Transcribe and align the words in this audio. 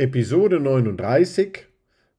Episode 0.00 0.60
39 0.60 1.66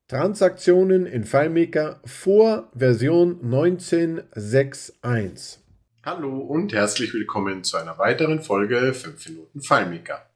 Transaktionen 0.07 1.07
in 1.07 1.23
FileMaker 1.23 1.99
vor 2.05 2.69
Version 2.75 3.41
19.6.1 3.41 5.57
Hallo 6.05 6.41
und 6.41 6.73
herzlich 6.73 7.11
willkommen 7.15 7.63
zu 7.63 7.77
einer 7.77 7.97
weiteren 7.97 8.43
Folge 8.43 8.93
5 8.93 9.29
Minuten 9.29 9.63
FileMaker. 9.63 10.29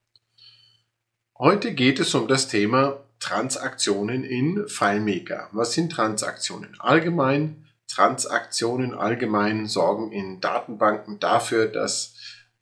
Heute 1.38 1.76
geht 1.76 2.00
es 2.00 2.16
um 2.16 2.28
das 2.28 2.48
Thema 2.48 3.04
Transaktionen 3.20 4.24
in 4.24 4.68
FileMaker. 4.68 5.50
Was 5.52 5.74
sind 5.74 5.92
Transaktionen 5.92 6.76
allgemein? 6.80 7.68
Transaktionen 7.88 8.96
allgemein 8.96 9.68
sorgen 9.68 10.12
in 10.12 10.42
Datenbanken 10.42 11.20
dafür, 11.20 11.68
dass 11.68 12.16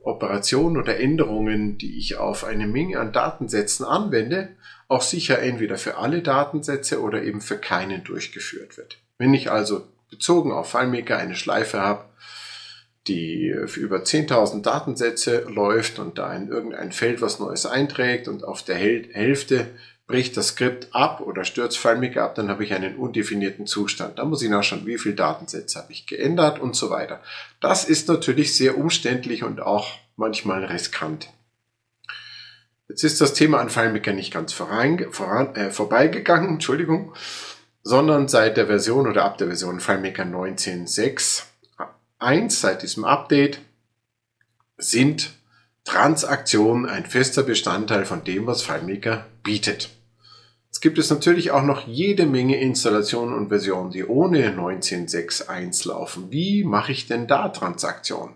Operationen 0.04 0.78
oder 0.78 1.00
Änderungen, 1.00 1.78
die 1.78 1.98
ich 1.98 2.18
auf 2.18 2.44
eine 2.44 2.68
Menge 2.68 3.00
an 3.00 3.14
Datensätzen 3.14 3.86
anwende, 3.86 4.50
auch 4.88 5.02
sicher 5.02 5.40
entweder 5.40 5.78
für 5.78 5.98
alle 5.98 6.22
Datensätze 6.22 7.02
oder 7.02 7.24
eben 7.24 7.42
für 7.42 7.58
keinen 7.58 8.04
durchgeführt 8.04 8.78
wird. 8.78 8.98
Wenn 9.18 9.34
ich 9.34 9.50
also 9.50 9.88
bezogen 10.10 10.52
auf 10.52 10.70
FileMaker 10.70 11.18
eine 11.18 11.36
Schleife 11.36 11.80
habe, 11.80 12.06
die 13.08 13.54
für 13.66 13.80
über 13.80 13.98
10.000 13.98 14.62
Datensätze 14.62 15.46
läuft 15.50 16.00
und 16.00 16.18
da 16.18 16.34
in 16.34 16.48
irgendein 16.48 16.92
Feld 16.92 17.22
was 17.22 17.40
Neues 17.40 17.66
einträgt 17.66 18.28
und 18.28 18.44
auf 18.44 18.64
der 18.64 18.76
Hälfte 18.76 19.68
bricht 20.14 20.38
das 20.38 20.50
Skript 20.50 20.94
ab 20.94 21.22
oder 21.22 21.44
stürzt 21.44 21.80
FileMaker 21.80 22.22
ab, 22.22 22.36
dann 22.36 22.48
habe 22.48 22.64
ich 22.64 22.72
einen 22.72 22.98
undefinierten 22.98 23.66
Zustand. 23.66 24.20
Da 24.20 24.26
muss 24.26 24.44
ich 24.44 24.50
nachschauen, 24.52 24.86
wie 24.86 25.00
viele 25.00 25.16
Datensätze 25.16 25.80
habe 25.80 25.92
ich 25.92 26.06
geändert 26.06 26.60
und 26.60 26.76
so 26.76 26.92
weiter. 26.92 27.20
Das 27.62 27.86
ist 27.86 28.08
natürlich 28.10 28.56
sehr 28.56 28.78
umständlich 28.78 29.44
und 29.44 29.60
auch 29.60 29.88
manchmal 30.16 30.66
riskant. 30.66 31.30
Jetzt 32.88 33.04
ist 33.04 33.22
das 33.22 33.34
Thema 33.34 33.60
an 33.60 33.72
FileMaker 33.72 34.14
nicht 34.14 34.32
ganz 34.32 34.54
voran, 34.54 35.04
voran, 35.10 35.56
äh, 35.56 35.72
vorbeigegangen, 35.72 36.50
Entschuldigung, 36.50 37.16
sondern 37.82 38.28
seit 38.28 38.56
der 38.56 38.68
Version 38.68 39.08
oder 39.08 39.26
ab 39.26 39.40
der 39.40 39.48
Version 39.48 39.80
FileMaker 39.80 40.26
19.6.1, 40.26 42.52
seit 42.52 42.84
diesem 42.84 43.04
Update, 43.04 43.62
sind 44.78 45.32
Transaktionen 45.86 46.86
ein 46.86 47.08
fester 47.08 47.42
Bestandteil 47.42 48.06
von 48.06 48.24
dem, 48.24 48.46
was 48.46 48.62
FileMaker 48.62 49.26
bietet. 49.42 49.90
Jetzt 50.74 50.82
gibt 50.82 50.98
es 50.98 51.12
natürlich 51.12 51.52
auch 51.52 51.62
noch 51.62 51.88
jede 51.88 52.26
Menge 52.26 52.60
Installationen 52.60 53.36
und 53.36 53.50
Versionen, 53.50 53.92
die 53.92 54.06
ohne 54.06 54.50
19.6.1 54.50 55.88
laufen. 55.88 56.32
Wie 56.32 56.64
mache 56.64 56.92
ich 56.92 57.06
denn 57.06 57.28
da 57.28 57.50
Transaktionen? 57.50 58.34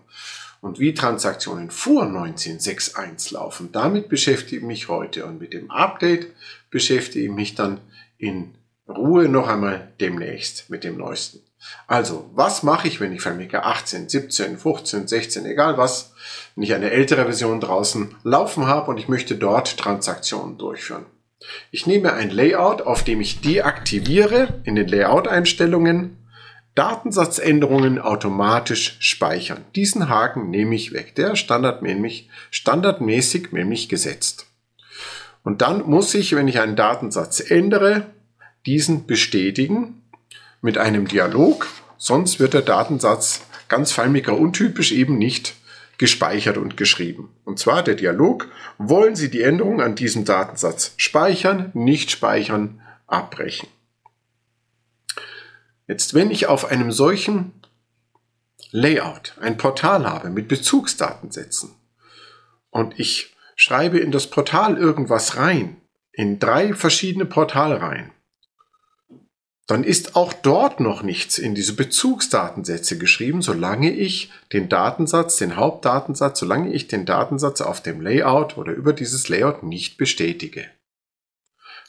Und 0.60 0.78
wie 0.78 0.94
Transaktionen 0.94 1.72
vor 1.72 2.04
19.6.1 2.04 3.34
laufen, 3.34 3.70
damit 3.72 4.08
beschäftige 4.08 4.58
ich 4.58 4.62
mich 4.62 4.88
heute. 4.88 5.26
Und 5.26 5.40
mit 5.40 5.52
dem 5.52 5.68
Update 5.72 6.28
beschäftige 6.70 7.24
ich 7.24 7.32
mich 7.32 7.56
dann 7.56 7.80
in 8.18 8.54
Ruhe 8.88 9.28
noch 9.28 9.48
einmal 9.48 9.88
demnächst 10.00 10.70
mit 10.70 10.84
dem 10.84 10.96
neuesten. 10.96 11.40
Also, 11.88 12.30
was 12.34 12.62
mache 12.62 12.86
ich, 12.86 13.00
wenn 13.00 13.12
ich 13.12 13.20
FileMaker 13.20 13.66
18, 13.66 14.08
17, 14.08 14.58
15, 14.58 15.08
16, 15.08 15.44
egal 15.44 15.76
was, 15.76 16.12
wenn 16.54 16.62
ich 16.62 16.72
eine 16.72 16.92
ältere 16.92 17.24
Version 17.24 17.60
draußen 17.60 18.14
laufen 18.22 18.68
habe 18.68 18.92
und 18.92 18.98
ich 18.98 19.08
möchte 19.08 19.34
dort 19.34 19.76
Transaktionen 19.76 20.56
durchführen? 20.56 21.04
Ich 21.70 21.86
nehme 21.86 22.12
ein 22.12 22.30
Layout, 22.30 22.82
auf 22.82 23.04
dem 23.04 23.20
ich 23.20 23.40
deaktiviere 23.40 24.60
in 24.64 24.74
den 24.74 24.88
Layout-Einstellungen 24.88 26.16
Datensatzänderungen 26.74 27.98
automatisch 27.98 28.98
speichern. 29.00 29.64
Diesen 29.74 30.08
Haken 30.08 30.50
nehme 30.50 30.76
ich 30.76 30.92
weg. 30.92 31.16
Der 31.16 31.34
standardmäßig, 31.34 32.30
standardmäßig 32.52 33.50
nämlich 33.50 33.88
gesetzt. 33.88 34.46
Und 35.42 35.60
dann 35.60 35.88
muss 35.88 36.14
ich, 36.14 36.36
wenn 36.36 36.46
ich 36.46 36.60
einen 36.60 36.76
Datensatz 36.76 37.40
ändere, 37.40 38.06
diesen 38.64 39.06
bestätigen 39.06 40.02
mit 40.60 40.78
einem 40.78 41.08
Dialog, 41.08 41.66
sonst 41.96 42.38
wird 42.38 42.54
der 42.54 42.62
Datensatz 42.62 43.42
ganz 43.68 43.90
FileMaker 43.90 44.38
untypisch 44.38 44.92
eben 44.92 45.18
nicht 45.18 45.54
gespeichert 45.98 46.56
und 46.56 46.76
geschrieben. 46.76 47.34
Und 47.44 47.58
zwar 47.58 47.82
der 47.82 47.96
Dialog, 47.96 48.48
wollen 48.78 49.16
Sie 49.16 49.30
die 49.30 49.42
Änderung 49.42 49.80
an 49.80 49.96
diesem 49.96 50.24
Datensatz 50.24 50.94
speichern, 50.96 51.70
nicht 51.74 52.10
speichern, 52.10 52.80
abbrechen. 53.06 53.68
Jetzt, 55.88 56.14
wenn 56.14 56.30
ich 56.30 56.46
auf 56.46 56.66
einem 56.66 56.92
solchen 56.92 57.52
Layout 58.70 59.34
ein 59.40 59.56
Portal 59.56 60.08
habe 60.08 60.30
mit 60.30 60.46
Bezugsdatensätzen 60.46 61.74
und 62.70 63.00
ich 63.00 63.34
schreibe 63.56 63.98
in 63.98 64.12
das 64.12 64.28
Portal 64.28 64.76
irgendwas 64.76 65.36
rein, 65.36 65.80
in 66.12 66.38
drei 66.38 66.74
verschiedene 66.74 67.24
Portale 67.24 67.80
rein, 67.80 68.12
dann 69.68 69.84
ist 69.84 70.16
auch 70.16 70.32
dort 70.32 70.80
noch 70.80 71.02
nichts 71.02 71.36
in 71.36 71.54
diese 71.54 71.74
Bezugsdatensätze 71.74 72.96
geschrieben, 72.96 73.42
solange 73.42 73.92
ich 73.92 74.32
den 74.50 74.70
Datensatz, 74.70 75.36
den 75.36 75.56
Hauptdatensatz, 75.56 76.40
solange 76.40 76.72
ich 76.72 76.88
den 76.88 77.04
Datensatz 77.04 77.60
auf 77.60 77.82
dem 77.82 78.00
Layout 78.00 78.56
oder 78.56 78.72
über 78.72 78.94
dieses 78.94 79.28
Layout 79.28 79.62
nicht 79.62 79.98
bestätige. 79.98 80.64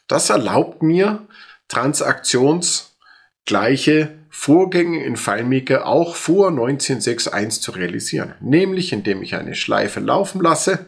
Das 0.09 0.29
erlaubt 0.29 0.83
mir, 0.83 1.25
transaktionsgleiche 1.69 4.09
Vorgänge 4.29 5.05
in 5.05 5.15
FileMaker 5.15 5.85
auch 5.85 6.17
vor 6.17 6.49
19.6.1 6.49 7.61
zu 7.61 7.71
realisieren. 7.71 8.33
Nämlich 8.41 8.91
indem 8.91 9.23
ich 9.23 9.35
eine 9.35 9.55
Schleife 9.55 10.01
laufen 10.01 10.41
lasse, 10.41 10.87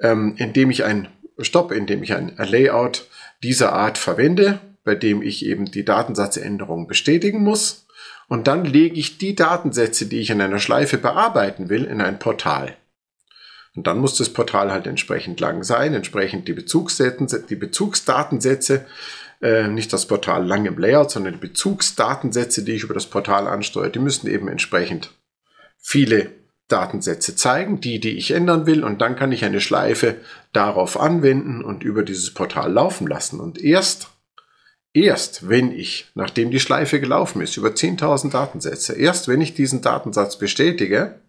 ähm, 0.00 0.34
indem 0.36 0.72
ich 0.72 0.82
ein 0.82 1.06
Stopp, 1.38 1.70
indem 1.70 2.02
ich 2.02 2.14
ein 2.14 2.34
Layout 2.38 3.06
dieser 3.40 3.72
Art 3.72 3.98
verwende 3.98 4.58
bei 4.86 4.94
dem 4.94 5.20
ich 5.20 5.44
eben 5.44 5.66
die 5.66 5.84
Datensatzänderung 5.84 6.86
bestätigen 6.86 7.42
muss. 7.42 7.86
Und 8.28 8.46
dann 8.46 8.64
lege 8.64 8.94
ich 8.94 9.18
die 9.18 9.34
Datensätze, 9.34 10.06
die 10.06 10.20
ich 10.20 10.30
in 10.30 10.40
einer 10.40 10.60
Schleife 10.60 10.96
bearbeiten 10.96 11.68
will, 11.68 11.84
in 11.84 12.00
ein 12.00 12.20
Portal. 12.20 12.76
Und 13.74 13.88
dann 13.88 13.98
muss 13.98 14.16
das 14.16 14.30
Portal 14.30 14.70
halt 14.70 14.86
entsprechend 14.86 15.40
lang 15.40 15.64
sein, 15.64 15.92
entsprechend 15.92 16.46
die, 16.46 16.54
die 16.54 17.56
Bezugsdatensätze, 17.56 18.86
äh, 19.42 19.66
nicht 19.66 19.92
das 19.92 20.06
Portal 20.06 20.46
lang 20.46 20.64
im 20.66 20.78
Layout, 20.78 21.10
sondern 21.10 21.34
die 21.34 21.48
Bezugsdatensätze, 21.48 22.62
die 22.62 22.72
ich 22.72 22.84
über 22.84 22.94
das 22.94 23.06
Portal 23.06 23.48
ansteuere, 23.48 23.90
die 23.90 23.98
müssen 23.98 24.28
eben 24.28 24.46
entsprechend 24.46 25.10
viele 25.78 26.30
Datensätze 26.68 27.34
zeigen, 27.34 27.80
die, 27.80 27.98
die 27.98 28.16
ich 28.16 28.30
ändern 28.30 28.66
will, 28.66 28.84
und 28.84 29.02
dann 29.02 29.16
kann 29.16 29.32
ich 29.32 29.44
eine 29.44 29.60
Schleife 29.60 30.14
darauf 30.52 30.98
anwenden 30.98 31.64
und 31.64 31.82
über 31.82 32.04
dieses 32.04 32.32
Portal 32.32 32.72
laufen 32.72 33.08
lassen. 33.08 33.40
Und 33.40 33.60
erst 33.60 34.15
Erst 34.96 35.50
wenn 35.50 35.72
ich, 35.72 36.06
nachdem 36.14 36.50
die 36.50 36.58
Schleife 36.58 37.00
gelaufen 37.00 37.42
ist, 37.42 37.58
über 37.58 37.68
10.000 37.68 38.30
Datensätze, 38.30 38.94
erst 38.94 39.28
wenn 39.28 39.42
ich 39.42 39.52
diesen 39.52 39.82
Datensatz 39.82 40.38
bestätige, 40.38 41.20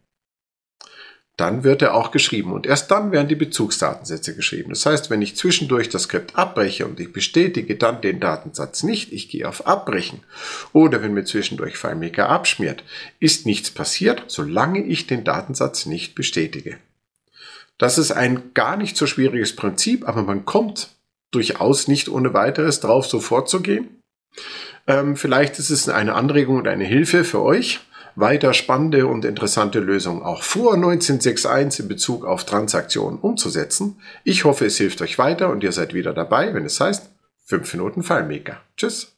dann 1.36 1.66
wird 1.66 1.82
er 1.82 1.94
auch 1.94 2.12
geschrieben 2.12 2.54
und 2.54 2.66
erst 2.66 2.90
dann 2.92 3.12
werden 3.12 3.28
die 3.28 3.36
Bezugsdatensätze 3.36 4.38
geschrieben. 4.38 4.70
Das 4.70 4.86
heißt, 4.86 5.10
wenn 5.10 5.22
ich 5.22 5.36
zwischendurch 5.36 5.90
das 5.90 6.04
Skript 6.04 6.38
abbreche 6.38 6.86
und 6.86 6.98
ich 7.02 7.12
bestätige 7.12 7.76
dann 7.76 8.00
den 8.00 8.22
Datensatz 8.22 8.84
nicht, 8.84 9.12
ich 9.12 9.28
gehe 9.28 9.46
auf 9.46 9.68
Abbrechen 9.68 10.22
oder 10.72 11.02
wenn 11.02 11.14
mir 11.14 11.26
zwischendurch 11.26 11.78
FileMaker 11.78 12.30
abschmiert, 12.30 12.86
ist 13.20 13.46
nichts 13.46 13.70
passiert, 13.70 14.24
solange 14.28 14.82
ich 14.82 15.08
den 15.08 15.26
Datensatz 15.26 15.86
nicht 15.86 16.16
bestätige. 16.16 16.78
Das 17.78 17.98
ist 17.98 18.14
ein 18.14 18.54
gar 18.54 18.78
nicht 18.78 18.96
so 18.96 19.08
schwieriges 19.08 19.58
Prinzip, 19.58 20.08
aber 20.08 20.24
man 20.24 20.46
kommt 20.46 20.96
durchaus 21.32 21.88
nicht 21.88 22.10
ohne 22.10 22.34
weiteres 22.34 22.80
drauf 22.80 23.06
so 23.06 23.20
vorzugehen. 23.20 24.02
Ähm, 24.88 25.16
vielleicht 25.16 25.60
ist 25.60 25.70
es 25.70 25.90
eine 25.90 26.16
Anregung 26.16 26.58
und 26.58 26.68
eine 26.68 26.86
Hilfe 26.86 27.24
für 27.24 27.42
euch, 27.42 27.82
weiter 28.16 28.54
spannende 28.54 29.08
und 29.08 29.26
interessante 29.26 29.80
Lösungen 29.80 30.24
auch 30.24 30.44
vor 30.44 30.74
1961 30.74 31.82
in 31.82 31.88
Bezug 31.90 32.26
auf 32.26 32.46
Transaktionen 32.46 33.20
umzusetzen. 33.20 34.02
Ich 34.24 34.46
hoffe, 34.46 34.66
es 34.66 34.78
hilft 34.78 35.02
euch 35.02 35.18
weiter 35.20 35.50
und 35.50 35.64
ihr 35.64 35.72
seid 35.72 35.94
wieder 35.94 36.14
dabei, 36.14 36.54
wenn 36.54 36.66
es 36.66 36.80
heißt 36.80 37.10
5 37.46 37.74
Minuten 37.74 38.04
FileMaker. 38.04 38.58
Tschüss. 38.76 39.17